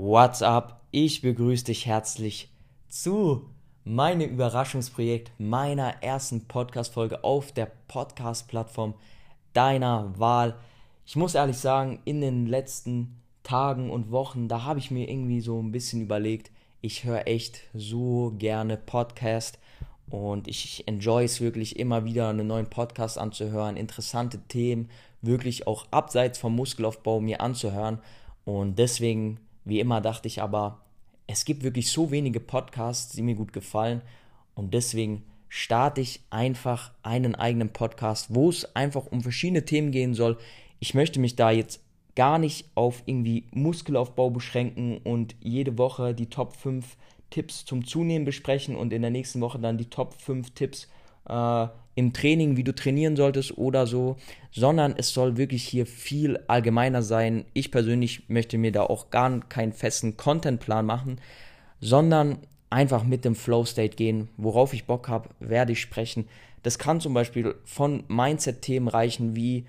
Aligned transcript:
What's 0.00 0.42
up? 0.42 0.80
Ich 0.92 1.22
begrüße 1.22 1.64
dich 1.64 1.84
herzlich 1.84 2.52
zu 2.88 3.50
meinem 3.82 4.30
Überraschungsprojekt, 4.30 5.32
meiner 5.38 6.04
ersten 6.04 6.46
Podcast-Folge 6.46 7.24
auf 7.24 7.50
der 7.50 7.66
Podcast-Plattform 7.88 8.94
deiner 9.54 10.16
Wahl. 10.16 10.54
Ich 11.04 11.16
muss 11.16 11.34
ehrlich 11.34 11.58
sagen, 11.58 11.98
in 12.04 12.20
den 12.20 12.46
letzten 12.46 13.20
Tagen 13.42 13.90
und 13.90 14.12
Wochen, 14.12 14.46
da 14.46 14.62
habe 14.62 14.78
ich 14.78 14.92
mir 14.92 15.10
irgendwie 15.10 15.40
so 15.40 15.60
ein 15.60 15.72
bisschen 15.72 16.00
überlegt, 16.00 16.52
ich 16.80 17.02
höre 17.02 17.26
echt 17.26 17.62
so 17.74 18.34
gerne 18.38 18.76
Podcast 18.76 19.58
und 20.08 20.46
ich 20.46 20.86
enjoy 20.86 21.24
es 21.24 21.40
wirklich 21.40 21.76
immer 21.76 22.04
wieder, 22.04 22.28
einen 22.28 22.46
neuen 22.46 22.70
Podcast 22.70 23.18
anzuhören, 23.18 23.76
interessante 23.76 24.38
Themen, 24.46 24.90
wirklich 25.22 25.66
auch 25.66 25.86
abseits 25.90 26.38
vom 26.38 26.54
Muskelaufbau 26.54 27.18
mir 27.18 27.40
anzuhören. 27.40 27.98
Und 28.44 28.78
deswegen 28.78 29.40
wie 29.68 29.80
immer 29.80 30.00
dachte 30.00 30.28
ich 30.28 30.42
aber, 30.42 30.80
es 31.26 31.44
gibt 31.44 31.62
wirklich 31.62 31.90
so 31.90 32.10
wenige 32.10 32.40
Podcasts, 32.40 33.14
die 33.14 33.22
mir 33.22 33.34
gut 33.34 33.52
gefallen. 33.52 34.00
Und 34.54 34.74
deswegen 34.74 35.24
starte 35.48 36.00
ich 36.00 36.22
einfach 36.30 36.92
einen 37.02 37.34
eigenen 37.34 37.70
Podcast, 37.70 38.34
wo 38.34 38.48
es 38.48 38.74
einfach 38.74 39.06
um 39.06 39.22
verschiedene 39.22 39.64
Themen 39.64 39.92
gehen 39.92 40.14
soll. 40.14 40.38
Ich 40.80 40.94
möchte 40.94 41.20
mich 41.20 41.36
da 41.36 41.50
jetzt 41.50 41.80
gar 42.16 42.38
nicht 42.38 42.66
auf 42.74 43.02
irgendwie 43.06 43.44
Muskelaufbau 43.52 44.30
beschränken 44.30 44.98
und 44.98 45.36
jede 45.40 45.78
Woche 45.78 46.14
die 46.14 46.30
Top 46.30 46.56
5 46.56 46.96
Tipps 47.30 47.64
zum 47.64 47.84
Zunehmen 47.84 48.24
besprechen 48.24 48.74
und 48.74 48.92
in 48.92 49.02
der 49.02 49.10
nächsten 49.10 49.40
Woche 49.40 49.58
dann 49.58 49.78
die 49.78 49.90
Top 49.90 50.14
5 50.14 50.50
Tipps 50.50 50.88
äh, 51.28 51.68
im 51.94 52.12
Training, 52.12 52.56
wie 52.56 52.64
du 52.64 52.74
trainieren 52.74 53.16
solltest 53.16 53.58
oder 53.58 53.86
so, 53.86 54.16
sondern 54.52 54.94
es 54.96 55.12
soll 55.12 55.36
wirklich 55.36 55.64
hier 55.64 55.84
viel 55.84 56.38
allgemeiner 56.46 57.02
sein. 57.02 57.44
Ich 57.54 57.70
persönlich 57.72 58.28
möchte 58.28 58.56
mir 58.56 58.70
da 58.70 58.84
auch 58.84 59.10
gar 59.10 59.40
keinen 59.48 59.72
festen 59.72 60.16
Contentplan 60.16 60.86
machen, 60.86 61.20
sondern 61.80 62.38
einfach 62.70 63.02
mit 63.02 63.24
dem 63.24 63.34
Flow 63.34 63.64
State 63.64 63.96
gehen. 63.96 64.28
Worauf 64.36 64.74
ich 64.74 64.86
Bock 64.86 65.08
habe, 65.08 65.30
werde 65.40 65.72
ich 65.72 65.80
sprechen. 65.80 66.28
Das 66.62 66.78
kann 66.78 67.00
zum 67.00 67.14
Beispiel 67.14 67.56
von 67.64 68.04
Mindset-Themen 68.08 68.88
reichen, 68.88 69.34
wie 69.34 69.66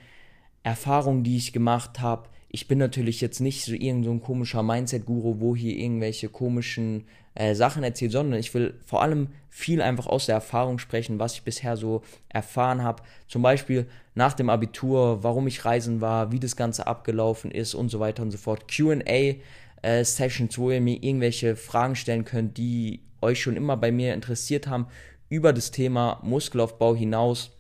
Erfahrungen, 0.64 1.24
die 1.24 1.38
ich 1.38 1.54
gemacht 1.54 2.00
habe, 2.00 2.30
ich 2.50 2.68
bin 2.68 2.80
natürlich 2.80 3.22
jetzt 3.22 3.40
nicht 3.40 3.64
so 3.64 3.74
irgendein 3.74 4.20
so 4.20 4.26
komischer 4.26 4.64
Mindset-Guru, 4.64 5.40
wo 5.40 5.56
hier 5.56 5.78
irgendwelche 5.78 6.30
komischen 6.30 7.06
äh, 7.36 7.54
Sachen 7.54 7.84
erzählt, 7.84 8.12
sondern 8.12 8.40
ich 8.40 8.54
will 8.56 8.74
vor 8.86 9.04
allem 9.04 9.28
viel 9.50 9.84
einfach 9.84 10.08
aus 10.08 10.26
der 10.26 10.36
Erfahrung 10.36 10.80
sprechen, 10.80 11.20
was 11.20 11.36
ich 11.36 11.44
bisher 11.44 11.78
so 11.78 12.02
erfahren 12.28 12.84
habe. 12.84 13.04
Zum 13.28 13.44
Beispiel 13.44 13.86
nach 14.16 14.34
dem 14.34 14.50
Abitur, 14.50 15.24
warum 15.24 15.46
ich 15.46 15.64
reisen 15.64 16.02
war, 16.02 16.32
wie 16.32 16.40
das 16.40 16.56
Ganze 16.56 16.88
abgelaufen 16.88 17.52
ist 17.52 17.76
und 17.76 17.90
so 17.90 18.00
weiter 18.00 18.24
und 18.24 18.32
so 18.32 18.40
fort. 18.40 18.68
QA-Sessions, 18.68 20.56
äh, 20.56 20.58
wo 20.58 20.72
ihr 20.72 20.82
mir 20.82 21.04
irgendwelche 21.04 21.56
Fragen 21.56 21.96
stellen 21.96 22.26
könnt, 22.26 22.58
die 22.58 23.02
euch 23.22 23.42
schon 23.42 23.58
immer 23.58 23.78
bei 23.78 23.92
mir 23.92 24.16
interessiert 24.16 24.66
haben, 24.66 24.88
über 25.30 25.54
das 25.54 25.70
Thema 25.70 26.20
Muskelaufbau 26.24 26.96
hinaus. 26.96 27.52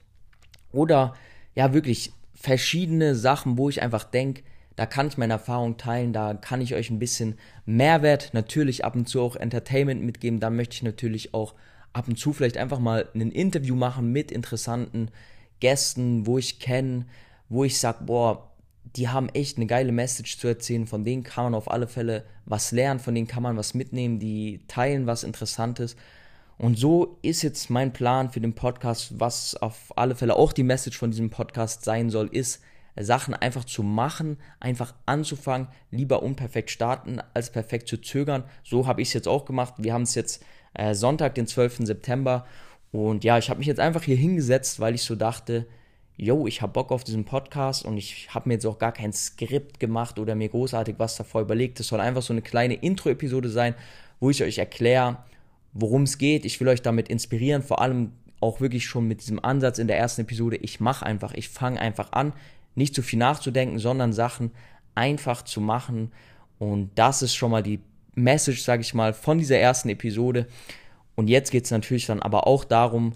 Oder 0.72 1.14
ja, 1.54 1.73
wirklich 1.73 2.12
verschiedene 2.34 3.14
Sachen, 3.14 3.58
wo 3.60 3.70
ich 3.70 3.84
einfach 3.84 4.04
denke, 4.04 4.42
da 4.80 4.86
kann 4.86 5.08
ich 5.08 5.18
meine 5.18 5.34
Erfahrung 5.34 5.76
teilen, 5.76 6.14
da 6.14 6.34
kann 6.34 6.62
ich 6.62 6.74
euch 6.74 6.90
ein 6.90 7.00
bisschen 7.00 7.38
Mehrwert, 7.66 8.30
natürlich 8.32 8.86
ab 8.86 8.96
und 8.96 9.10
zu 9.10 9.20
auch 9.20 9.36
Entertainment 9.36 10.02
mitgeben. 10.02 10.40
Da 10.40 10.50
möchte 10.50 10.76
ich 10.76 10.84
natürlich 10.84 11.34
auch 11.34 11.54
ab 11.92 12.08
und 12.08 12.18
zu 12.18 12.32
vielleicht 12.32 12.56
einfach 12.56 12.80
mal 12.80 13.10
ein 13.14 13.30
Interview 13.30 13.76
machen 13.76 14.14
mit 14.14 14.32
interessanten 14.32 15.12
Gästen, 15.60 16.26
wo 16.26 16.38
ich 16.38 16.60
kenne, 16.60 17.08
wo 17.50 17.66
ich 17.66 17.78
sage, 17.78 18.06
boah, 18.06 18.54
die 18.96 19.10
haben 19.10 19.28
echt 19.28 19.58
eine 19.58 19.66
geile 19.66 19.92
Message 19.92 20.38
zu 20.38 20.48
erzählen, 20.48 20.88
von 20.88 21.04
denen 21.04 21.24
kann 21.24 21.44
man 21.44 21.56
auf 21.56 21.70
alle 21.70 21.90
Fälle 21.90 22.24
was 22.46 22.72
lernen, 22.72 23.02
von 23.02 23.14
denen 23.14 23.28
kann 23.28 23.44
man 23.44 23.58
was 23.58 23.74
mitnehmen, 23.74 24.18
die 24.18 24.62
teilen 24.70 25.08
was 25.08 25.26
Interessantes. 25.26 25.98
Und 26.58 26.78
so 26.78 27.18
ist 27.22 27.42
jetzt 27.42 27.70
mein 27.70 27.92
Plan 27.92 28.30
für 28.30 28.40
den 28.40 28.56
Podcast, 28.56 29.20
was 29.20 29.56
auf 29.56 29.92
alle 29.98 30.16
Fälle 30.16 30.38
auch 30.38 30.54
die 30.54 30.64
Message 30.64 30.98
von 30.98 31.12
diesem 31.12 31.32
Podcast 31.32 31.84
sein 31.84 32.10
soll, 32.10 32.28
ist, 32.28 32.62
Sachen 33.04 33.33
einfach 33.33 33.64
zu 33.64 33.83
machen, 33.83 34.37
einfach 34.60 34.93
anzufangen, 35.05 35.67
lieber 35.92 36.23
unperfekt 36.23 36.71
starten, 36.71 37.20
als 37.33 37.52
perfekt 37.52 37.87
zu 37.87 37.98
zögern. 37.98 38.43
So 38.64 38.87
habe 38.87 39.02
ich 39.02 39.10
es 39.10 39.14
jetzt 39.14 39.27
auch 39.27 39.45
gemacht. 39.45 39.76
Wir 39.77 39.93
haben 39.93 40.04
es 40.04 40.15
jetzt 40.15 40.43
äh, 40.73 40.93
Sonntag, 40.93 41.36
den 41.36 41.48
12. 41.48 41.86
September. 41.86 42.45
Und 42.92 43.23
ja, 43.23 43.38
ich 43.38 43.49
habe 43.49 43.59
mich 43.59 43.67
jetzt 43.67 43.80
einfach 43.80 44.04
hier 44.04 44.15
hingesetzt, 44.15 44.80
weil 44.80 44.95
ich 44.95 45.04
so 45.04 45.15
dachte, 45.15 45.67
yo, 46.17 46.48
ich 46.48 46.61
habe 46.61 46.73
Bock 46.73 46.92
auf 46.92 47.04
diesen 47.04 47.23
Podcast 47.23 47.86
und 47.86 47.98
ich 47.98 48.33
habe 48.33 48.49
mir 48.49 48.55
jetzt 48.55 48.65
auch 48.65 48.77
gar 48.77 48.92
kein 48.92 49.14
Skript 49.14 49.80
gemacht 49.80 50.20
oder 50.20 50.36
mir 50.36 50.49
großartig 50.49 50.95
was 50.98 51.15
davor 51.15 51.42
überlegt. 51.42 51.80
Es 51.80 51.88
soll 51.88 52.02
einfach 52.02 52.21
so 52.21 52.33
eine 52.33 52.42
kleine 52.42 52.73
Intro-Episode 52.73 53.49
sein, 53.49 53.73
wo 54.20 54.30
ich 54.30 54.43
euch 54.43 54.58
erkläre, 54.58 55.17
worum 55.71 56.04
es 56.04 56.17
geht. 56.17 56.43
Ich 56.43 56.59
will 56.59 56.67
euch 56.67 56.82
damit 56.82 57.08
inspirieren, 57.08 57.61
vor 57.61 57.82
allem 57.82 58.11
auch 58.42 58.59
wirklich 58.59 58.86
schon 58.86 59.08
mit 59.08 59.21
diesem 59.21 59.43
Ansatz 59.43 59.80
in 59.80 59.88
der 59.88 59.98
ersten 59.98 60.21
Episode. 60.21 60.58
Ich 60.58 60.80
mache 60.80 61.05
einfach, 61.05 61.33
ich 61.33 61.48
fange 61.49 61.80
einfach 61.80 62.11
an 62.11 62.33
nicht 62.80 62.95
zu 62.95 63.04
viel 63.04 63.20
nachzudenken, 63.20 63.78
sondern 63.78 64.14
Sachen 64.14 64.52
einfach 64.95 65.44
zu 65.44 65.62
machen. 65.62 66.12
Und 66.58 66.90
das 66.95 67.22
ist 67.22 67.36
schon 67.36 67.52
mal 67.52 67.62
die 67.62 67.80
Message, 68.16 68.64
sage 68.64 68.82
ich 68.82 68.94
mal, 68.95 69.14
von 69.14 69.38
dieser 69.38 69.58
ersten 69.58 69.90
Episode. 69.90 70.48
Und 71.16 71.28
jetzt 71.28 71.52
geht 71.52 71.66
es 71.66 71.72
natürlich 71.72 72.08
dann 72.08 72.22
aber 72.22 72.48
auch 72.48 72.64
darum, 72.64 73.14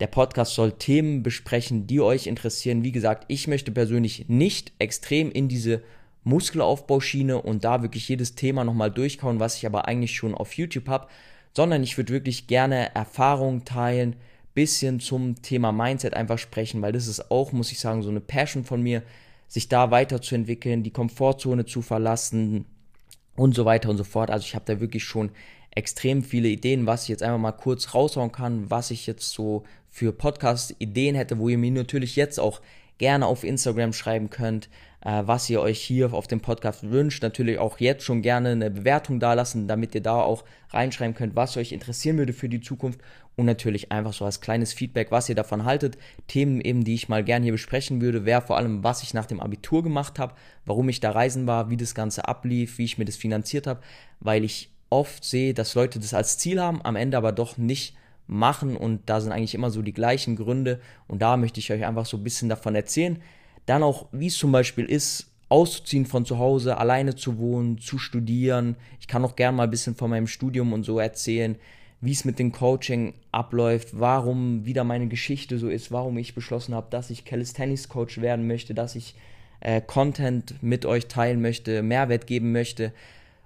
der 0.00 0.06
Podcast 0.06 0.54
soll 0.54 0.72
Themen 0.72 1.22
besprechen, 1.24 1.86
die 1.86 2.00
euch 2.00 2.28
interessieren. 2.28 2.84
Wie 2.84 2.92
gesagt, 2.92 3.24
ich 3.28 3.48
möchte 3.48 3.72
persönlich 3.72 4.26
nicht 4.28 4.72
extrem 4.78 5.32
in 5.32 5.48
diese 5.48 5.82
Muskelaufbauschiene 6.24 7.40
und 7.40 7.64
da 7.64 7.82
wirklich 7.82 8.08
jedes 8.08 8.34
Thema 8.34 8.64
nochmal 8.64 8.90
durchkauen, 8.90 9.40
was 9.40 9.56
ich 9.56 9.66
aber 9.66 9.88
eigentlich 9.88 10.14
schon 10.14 10.34
auf 10.34 10.52
YouTube 10.52 10.88
habe, 10.88 11.08
sondern 11.56 11.82
ich 11.82 11.96
würde 11.96 12.12
wirklich 12.12 12.46
gerne 12.46 12.94
Erfahrungen 12.94 13.64
teilen, 13.64 14.16
bisschen 14.58 14.98
zum 14.98 15.40
Thema 15.40 15.70
Mindset 15.70 16.14
einfach 16.14 16.36
sprechen, 16.36 16.82
weil 16.82 16.90
das 16.90 17.06
ist 17.06 17.30
auch, 17.30 17.52
muss 17.52 17.70
ich 17.70 17.78
sagen, 17.78 18.02
so 18.02 18.10
eine 18.10 18.18
Passion 18.18 18.64
von 18.64 18.82
mir, 18.82 19.04
sich 19.46 19.68
da 19.68 19.92
weiterzuentwickeln, 19.92 20.82
die 20.82 20.90
Komfortzone 20.90 21.64
zu 21.64 21.80
verlassen 21.80 22.64
und 23.36 23.54
so 23.54 23.64
weiter 23.64 23.88
und 23.88 23.98
so 23.98 24.02
fort. 24.02 24.30
Also 24.30 24.44
ich 24.44 24.56
habe 24.56 24.64
da 24.66 24.80
wirklich 24.80 25.04
schon 25.04 25.30
extrem 25.70 26.24
viele 26.24 26.48
Ideen, 26.48 26.86
was 26.86 27.04
ich 27.04 27.08
jetzt 27.10 27.22
einfach 27.22 27.38
mal 27.38 27.52
kurz 27.52 27.94
raushauen 27.94 28.32
kann, 28.32 28.68
was 28.68 28.90
ich 28.90 29.06
jetzt 29.06 29.30
so 29.30 29.62
für 29.88 30.12
Podcast-Ideen 30.12 31.14
hätte, 31.14 31.38
wo 31.38 31.48
ihr 31.48 31.56
mir 31.56 31.70
natürlich 31.70 32.16
jetzt 32.16 32.40
auch 32.40 32.60
gerne 32.98 33.26
auf 33.26 33.44
Instagram 33.44 33.92
schreiben 33.92 34.28
könnt, 34.28 34.68
was 35.00 35.48
ihr 35.48 35.60
euch 35.60 35.80
hier 35.80 36.12
auf 36.12 36.26
dem 36.26 36.40
Podcast 36.40 36.90
wünscht. 36.90 37.22
Natürlich 37.22 37.58
auch 37.58 37.78
jetzt 37.78 38.04
schon 38.04 38.22
gerne 38.22 38.50
eine 38.50 38.70
Bewertung 38.70 39.20
dalassen, 39.20 39.68
damit 39.68 39.94
ihr 39.94 40.02
da 40.02 40.20
auch 40.20 40.44
reinschreiben 40.70 41.14
könnt, 41.14 41.36
was 41.36 41.56
euch 41.56 41.72
interessieren 41.72 42.18
würde 42.18 42.32
für 42.32 42.48
die 42.48 42.60
Zukunft 42.60 43.00
und 43.36 43.46
natürlich 43.46 43.92
einfach 43.92 44.12
so 44.12 44.24
als 44.24 44.40
kleines 44.40 44.72
Feedback, 44.72 45.12
was 45.12 45.28
ihr 45.28 45.36
davon 45.36 45.64
haltet. 45.64 45.96
Themen 46.26 46.60
eben, 46.60 46.82
die 46.82 46.94
ich 46.94 47.08
mal 47.08 47.22
gerne 47.22 47.44
hier 47.44 47.52
besprechen 47.52 48.00
würde, 48.00 48.24
wäre 48.24 48.42
vor 48.42 48.56
allem, 48.56 48.82
was 48.82 49.04
ich 49.04 49.14
nach 49.14 49.26
dem 49.26 49.38
Abitur 49.38 49.84
gemacht 49.84 50.18
habe, 50.18 50.34
warum 50.66 50.88
ich 50.88 50.98
da 50.98 51.12
reisen 51.12 51.46
war, 51.46 51.70
wie 51.70 51.76
das 51.76 51.94
Ganze 51.94 52.26
ablief, 52.26 52.78
wie 52.78 52.84
ich 52.84 52.98
mir 52.98 53.04
das 53.04 53.16
finanziert 53.16 53.68
habe, 53.68 53.80
weil 54.18 54.42
ich 54.42 54.70
oft 54.90 55.24
sehe, 55.24 55.54
dass 55.54 55.76
Leute 55.76 56.00
das 56.00 56.14
als 56.14 56.38
Ziel 56.38 56.60
haben, 56.60 56.82
am 56.82 56.96
Ende 56.96 57.16
aber 57.16 57.30
doch 57.30 57.56
nicht 57.56 57.94
machen 58.26 58.76
und 58.76 59.02
da 59.06 59.20
sind 59.20 59.32
eigentlich 59.32 59.54
immer 59.54 59.70
so 59.70 59.82
die 59.82 59.94
gleichen 59.94 60.34
Gründe 60.34 60.80
und 61.06 61.22
da 61.22 61.36
möchte 61.36 61.60
ich 61.60 61.72
euch 61.72 61.86
einfach 61.86 62.06
so 62.06 62.16
ein 62.16 62.24
bisschen 62.24 62.48
davon 62.48 62.74
erzählen. 62.74 63.22
Dann 63.68 63.82
auch, 63.82 64.06
wie 64.12 64.28
es 64.28 64.38
zum 64.38 64.50
Beispiel 64.50 64.86
ist, 64.86 65.26
auszuziehen 65.50 66.06
von 66.06 66.24
zu 66.24 66.38
Hause, 66.38 66.78
alleine 66.78 67.16
zu 67.16 67.38
wohnen, 67.38 67.78
zu 67.78 67.98
studieren. 67.98 68.76
Ich 68.98 69.08
kann 69.08 69.24
auch 69.26 69.36
gerne 69.36 69.58
mal 69.58 69.64
ein 69.64 69.70
bisschen 69.70 69.94
von 69.94 70.08
meinem 70.08 70.26
Studium 70.26 70.72
und 70.72 70.84
so 70.84 70.98
erzählen, 70.98 71.56
wie 72.00 72.12
es 72.12 72.24
mit 72.24 72.38
dem 72.38 72.50
Coaching 72.50 73.12
abläuft, 73.30 73.88
warum 73.98 74.64
wieder 74.64 74.84
meine 74.84 75.08
Geschichte 75.08 75.58
so 75.58 75.68
ist, 75.68 75.92
warum 75.92 76.16
ich 76.16 76.34
beschlossen 76.34 76.74
habe, 76.74 76.86
dass 76.88 77.10
ich 77.10 77.26
Calisthenics 77.26 77.90
Coach 77.90 78.22
werden 78.22 78.46
möchte, 78.46 78.72
dass 78.72 78.94
ich 78.94 79.16
äh, 79.60 79.82
Content 79.82 80.62
mit 80.62 80.86
euch 80.86 81.06
teilen 81.06 81.42
möchte, 81.42 81.82
Mehrwert 81.82 82.26
geben 82.26 82.52
möchte. 82.52 82.92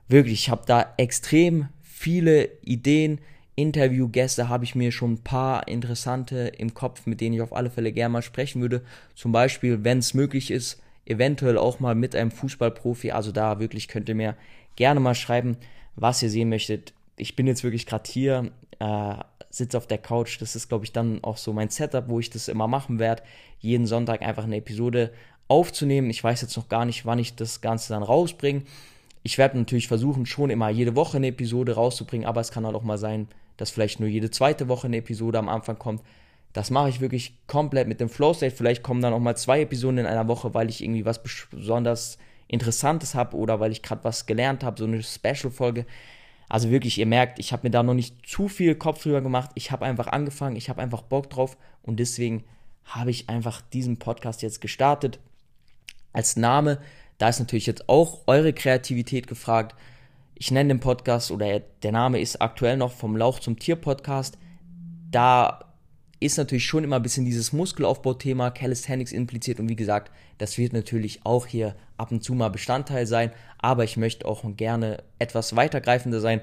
Wirklich, 0.07 0.35
ich 0.35 0.51
habe 0.51 0.63
da 0.67 0.95
extrem 0.99 1.69
viele 1.83 2.49
Ideen. 2.63 3.19
Interviewgäste 3.55 4.49
habe 4.49 4.65
ich 4.65 4.75
mir 4.75 4.93
schon 4.93 5.15
ein 5.15 5.23
paar 5.23 5.69
interessante 5.69 6.53
im 6.57 6.75
Kopf, 6.75 7.07
mit 7.07 7.21
denen 7.21 7.35
ich 7.35 7.43
auf 7.43 7.53
alle 7.53 7.71
Fälle 7.71 7.93
gerne 7.93 8.13
mal 8.13 8.23
sprechen 8.23 8.63
würde. 8.63 8.83
Zum 9.15 9.33
Beispiel, 9.33 9.85
wenn 9.85 9.99
es 9.99 10.15
möglich 10.15 10.51
ist, 10.51 10.81
eventuell 11.05 11.59
auch 11.59 11.81
mal 11.81 11.95
mit 11.95 12.17
einem 12.17 12.31
Fußballprofi. 12.31 13.11
Also 13.11 13.33
da 13.33 13.59
wirklich 13.59 13.89
könnt 13.89 14.09
ihr 14.09 14.15
mir 14.15 14.37
gerne 14.77 15.01
mal 15.01 15.15
schreiben, 15.15 15.57
was 15.97 16.23
ihr 16.23 16.31
sehen 16.31 16.49
möchtet 16.49 16.95
ich 17.17 17.37
bin 17.37 17.47
jetzt 17.47 17.65
wirklich 17.65 17.87
gerade 17.87 18.11
hier, 18.11 18.51
äh, 18.79 19.15
sitze 19.51 19.77
auf 19.77 19.87
der 19.87 19.99
Couch. 19.99 20.41
Das 20.41 20.57
ist, 20.57 20.69
glaube 20.69 20.85
ich, 20.85 20.93
dann 20.93 21.23
auch 21.23 21.37
so 21.37 21.53
mein 21.53 21.69
Setup, 21.69 22.09
wo 22.09 22.21
ich 22.21 22.31
das 22.31 22.49
immer 22.49 22.69
machen 22.69 22.99
werde. 22.99 23.23
Jeden 23.61 23.87
Sonntag 23.87 24.23
einfach 24.23 24.45
eine 24.45 24.57
Episode 24.57 25.13
aufzunehmen. 25.49 26.11
Ich 26.11 26.25
weiß 26.25 26.41
jetzt 26.43 26.57
noch 26.57 26.69
gar 26.69 26.85
nicht, 26.85 27.05
wann 27.05 27.19
ich 27.19 27.37
das 27.37 27.61
Ganze 27.61 27.93
dann 27.93 28.03
rausbringe. 28.03 28.63
Ich 29.23 29.39
werde 29.39 29.59
natürlich 29.59 29.89
versuchen, 29.89 30.27
schon 30.27 30.51
immer 30.51 30.69
jede 30.69 30.97
Woche 30.97 31.17
eine 31.17 31.29
Episode 31.29 31.75
rauszubringen, 31.75 32.27
aber 32.27 32.41
es 32.41 32.51
kann 32.51 32.67
halt 32.67 32.75
auch 32.75 32.83
mal 32.83 32.99
sein, 32.99 33.29
dass 33.57 33.71
vielleicht 33.71 34.01
nur 34.01 34.09
jede 34.09 34.31
zweite 34.31 34.69
Woche 34.69 34.89
eine 34.89 34.97
Episode 34.97 35.39
am 35.39 35.49
Anfang 35.49 35.79
kommt. 35.79 36.03
Das 36.53 36.71
mache 36.71 36.89
ich 36.89 37.01
wirklich 37.01 37.35
komplett 37.47 37.89
mit 37.89 38.01
dem 38.01 38.09
Flow 38.09 38.35
State. 38.35 38.55
Vielleicht 38.55 38.83
kommen 38.83 39.01
dann 39.01 39.13
auch 39.13 39.21
mal 39.21 39.37
zwei 39.37 39.63
Episoden 39.63 39.99
in 39.99 40.07
einer 40.07 40.29
Woche, 40.29 40.53
weil 40.55 40.69
ich 40.69 40.83
irgendwie 40.83 41.05
was 41.05 41.23
besonders 41.23 42.19
Interessantes 42.49 43.15
habe 43.15 43.37
oder 43.37 43.61
weil 43.61 43.73
ich 43.73 43.83
gerade 43.83 44.05
was 44.05 44.27
gelernt 44.27 44.63
habe, 44.65 44.79
so 44.79 44.85
eine 44.85 45.03
Special-Folge. 45.03 45.87
Also 46.49 46.71
wirklich, 46.71 46.99
ihr 46.99 47.07
merkt, 47.07 47.39
ich 47.39 47.53
habe 47.53 47.67
mir 47.67 47.71
da 47.71 47.83
noch 47.83 47.95
nicht 47.95 48.27
zu 48.27 48.49
viel 48.49 48.75
Kopf 48.75 49.03
drüber 49.03 49.23
gemacht. 49.23 49.51
Ich 49.55 49.71
habe 49.71 49.87
einfach 49.87 50.09
angefangen, 50.09 50.57
ich 50.57 50.69
habe 50.69 50.83
einfach 50.83 51.01
Bock 51.01 51.31
drauf 51.31 51.57
und 51.83 51.99
deswegen 51.99 52.45
habe 52.85 53.11
ich 53.11 53.31
einfach 53.31 53.63
diesen 53.63 53.99
Podcast 53.99 54.43
jetzt 54.43 54.61
gestartet. 54.61 55.19
Als 56.13 56.37
Name, 56.37 56.79
da 57.23 57.29
ist 57.29 57.39
natürlich 57.39 57.67
jetzt 57.67 57.89
auch 57.89 58.23
eure 58.27 58.53
Kreativität 58.53 59.29
gefragt. 59.29 59.77
Ich 60.35 60.51
nenne 60.51 60.75
den 60.75 60.81
Podcast 60.81 61.31
oder 61.31 61.61
der 61.61 61.93
Name 61.93 62.21
ist 62.21 62.43
aktuell 62.43 62.77
noch 62.77 62.91
vom 62.91 63.17
Lauch 63.17 63.39
zum 63.39 63.61
Tier 63.61 63.77
Podcast. 63.77 64.39
Da 65.13 65.61
ist 66.19 66.37
natürlich 66.37 66.67
schon 66.67 66.83
immer 66.83 66.97
ein 66.97 67.03
bisschen 67.05 67.25
dieses 67.25 67.53
Muskelaufbauthema, 67.53 68.51
Calisthenics 68.51 69.13
impliziert 69.13 69.61
und 69.61 69.69
wie 69.69 69.77
gesagt, 69.77 70.11
das 70.39 70.59
wird 70.59 70.73
natürlich 70.73 71.21
auch 71.23 71.47
hier 71.47 71.77
ab 71.97 72.11
und 72.11 72.25
zu 72.25 72.35
mal 72.35 72.49
Bestandteil 72.49 73.07
sein, 73.07 73.31
aber 73.59 73.85
ich 73.85 73.97
möchte 73.97 74.27
auch 74.27 74.43
gerne 74.57 75.05
etwas 75.21 75.55
weitergreifender 75.55 76.19
sein 76.19 76.41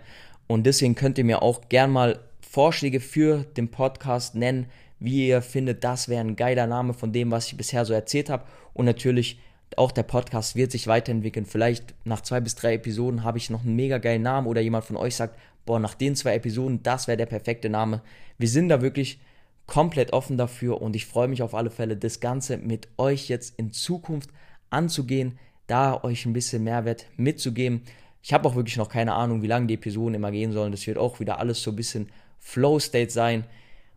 und 0.47 0.65
deswegen 0.65 0.95
könnt 0.95 1.17
ihr 1.17 1.25
mir 1.25 1.41
auch 1.41 1.67
gern 1.67 1.91
mal 1.91 2.21
Vorschläge 2.39 3.01
für 3.01 3.43
den 3.57 3.69
Podcast 3.69 4.33
nennen, 4.33 4.67
wie 5.01 5.27
ihr 5.27 5.41
findet, 5.41 5.83
das 5.83 6.07
wäre 6.07 6.21
ein 6.21 6.37
geiler 6.37 6.67
Name 6.67 6.93
von 6.93 7.11
dem, 7.11 7.31
was 7.31 7.47
ich 7.47 7.57
bisher 7.57 7.83
so 7.83 7.93
erzählt 7.93 8.29
habe 8.29 8.45
und 8.73 8.85
natürlich 8.85 9.39
auch 9.77 9.91
der 9.91 10.03
Podcast 10.03 10.55
wird 10.55 10.71
sich 10.71 10.87
weiterentwickeln. 10.87 11.45
Vielleicht 11.45 11.93
nach 12.03 12.21
zwei 12.21 12.39
bis 12.39 12.55
drei 12.55 12.75
Episoden 12.75 13.23
habe 13.23 13.37
ich 13.37 13.49
noch 13.49 13.63
einen 13.63 13.75
mega 13.75 13.97
geilen 13.97 14.23
Namen 14.23 14.47
oder 14.47 14.61
jemand 14.61 14.85
von 14.85 14.97
euch 14.97 15.15
sagt, 15.15 15.37
boah, 15.65 15.79
nach 15.79 15.93
den 15.93 16.15
zwei 16.15 16.35
Episoden, 16.35 16.81
das 16.83 17.07
wäre 17.07 17.17
der 17.17 17.25
perfekte 17.27 17.69
Name. 17.69 18.01
Wir 18.37 18.47
sind 18.47 18.69
da 18.69 18.81
wirklich 18.81 19.19
komplett 19.67 20.13
offen 20.13 20.37
dafür 20.37 20.81
und 20.81 20.95
ich 20.95 21.05
freue 21.05 21.27
mich 21.27 21.43
auf 21.43 21.53
alle 21.53 21.69
Fälle, 21.69 21.95
das 21.95 22.19
Ganze 22.19 22.57
mit 22.57 22.87
euch 22.97 23.29
jetzt 23.29 23.59
in 23.59 23.71
Zukunft 23.71 24.31
anzugehen, 24.71 25.37
da 25.67 26.03
euch 26.03 26.25
ein 26.25 26.33
bisschen 26.33 26.63
Mehrwert 26.63 27.05
mitzugeben. 27.17 27.83
Ich 28.23 28.33
habe 28.33 28.47
auch 28.47 28.55
wirklich 28.55 28.77
noch 28.77 28.89
keine 28.89 29.13
Ahnung, 29.13 29.43
wie 29.43 29.47
lange 29.47 29.67
die 29.67 29.75
Episoden 29.75 30.15
immer 30.15 30.31
gehen 30.31 30.51
sollen. 30.51 30.71
Das 30.71 30.87
wird 30.87 30.97
auch 30.97 31.19
wieder 31.19 31.39
alles 31.39 31.61
so 31.61 31.71
ein 31.71 31.75
bisschen 31.75 32.09
Flow 32.39 32.79
State 32.79 33.11
sein. 33.11 33.45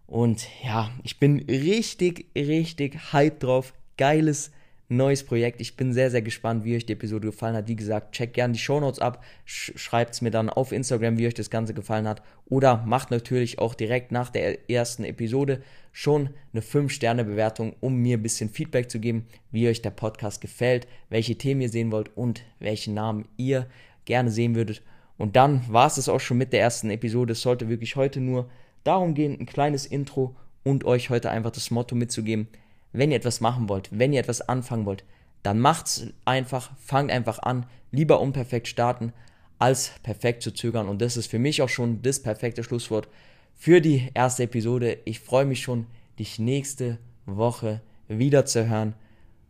Und 0.06 0.46
ja, 0.62 0.90
ich 1.02 1.19
bin 1.19 1.40
richtig, 1.48 2.26
richtig 2.36 3.12
hyped 3.12 3.42
drauf. 3.42 3.72
Geiles 3.96 4.52
neues 4.97 5.23
Projekt. 5.25 5.61
Ich 5.61 5.77
bin 5.77 5.93
sehr, 5.93 6.11
sehr 6.11 6.23
gespannt, 6.23 6.65
wie 6.65 6.77
euch 6.77 6.87
die 6.87 6.93
Episode 6.94 7.29
gefallen 7.29 7.56
hat. 7.56 7.69
Wie 7.69 7.77
gesagt, 7.77 8.12
checkt 8.12 8.35
gerne 8.35 8.53
die 8.53 8.59
Shownotes 8.59 8.99
ab, 8.99 9.25
schreibt 9.44 10.15
es 10.15 10.21
mir 10.21 10.31
dann 10.31 10.50
auf 10.50 10.73
Instagram, 10.73 11.19
wie 11.19 11.27
euch 11.27 11.35
das 11.35 11.50
Ganze 11.50 11.75
gefallen 11.75 12.09
hat. 12.09 12.23
Oder 12.47 12.85
macht 12.87 13.11
natürlich 13.11 13.59
auch 13.59 13.75
direkt 13.75 14.12
nach 14.12 14.31
der 14.31 14.71
ersten 14.71 15.05
Episode 15.05 15.62
schon 15.93 16.31
eine 16.53 16.62
5-Sterne-Bewertung, 16.62 17.75
um 17.81 17.97
mir 17.97 18.19
ein 18.19 18.23
bisschen 18.23 18.50
Feedback 18.50 18.91
zu 18.91 18.99
geben, 18.99 19.27
wie 19.50 19.69
euch 19.69 19.83
der 19.83 19.91
Podcast 19.91 20.41
gefällt, 20.41 20.87
welche 21.11 21.37
Themen 21.37 21.61
ihr 21.61 21.69
sehen 21.69 21.93
wollt 21.93 22.17
und 22.17 22.43
welchen 22.59 22.94
Namen 22.94 23.29
ihr 23.37 23.67
gerne 24.05 24.31
sehen 24.31 24.55
würdet. 24.55 24.83
Und 25.19 25.37
dann 25.37 25.62
war 25.69 25.87
es 25.87 25.94
das 25.94 26.09
auch 26.09 26.21
schon 26.21 26.39
mit 26.39 26.53
der 26.53 26.61
ersten 26.61 26.91
Episode. 26.91 27.33
Es 27.33 27.43
sollte 27.43 27.69
wirklich 27.69 27.97
heute 27.97 28.21
nur 28.21 28.49
darum 28.85 29.15
gehen, 29.15 29.39
ein 29.39 29.47
kleines 29.47 29.87
Intro 29.87 30.35
und 30.65 30.85
euch 30.85 31.11
heute 31.11 31.31
einfach 31.31 31.50
das 31.50 31.71
Motto 31.71 31.94
mitzugeben 31.94 32.49
wenn 32.93 33.11
ihr 33.11 33.17
etwas 33.17 33.41
machen 33.41 33.69
wollt, 33.69 33.89
wenn 33.93 34.12
ihr 34.12 34.21
etwas 34.21 34.49
anfangen 34.49 34.87
wollt, 34.87 35.05
dann 35.43 35.59
macht's 35.59 36.06
einfach, 36.25 36.71
fangt 36.79 37.11
einfach 37.11 37.39
an, 37.41 37.67
lieber 37.91 38.21
unperfekt 38.21 38.69
starten, 38.69 39.12
als 39.59 39.93
perfekt 40.03 40.43
zu 40.43 40.53
zögern. 40.53 40.89
Und 40.89 41.00
das 41.00 41.17
ist 41.17 41.29
für 41.29 41.39
mich 41.39 41.62
auch 41.62 41.69
schon 41.69 42.03
das 42.03 42.21
perfekte 42.21 42.65
Schlusswort 42.65 43.09
für 43.55 43.81
die 43.81 44.11
erste 44.15 44.44
Episode. 44.44 44.99
Ich 45.05 45.21
freue 45.21 45.44
mich 45.44 45.62
schon, 45.62 45.87
dich 46.19 46.39
nächste 46.39 46.99
Woche 47.27 47.81
wieder 48.09 48.44
zu 48.44 48.69
hören 48.69 48.94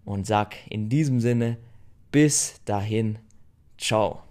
und 0.05 0.27
sag 0.27 0.55
in 0.69 0.89
diesem 0.89 1.21
Sinne 1.21 1.57
bis 2.11 2.61
dahin, 2.65 3.19
ciao. 3.79 4.23